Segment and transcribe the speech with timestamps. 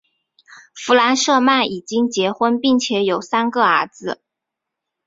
[0.73, 4.19] 弗莱舍曼已经结婚并且有三个儿子。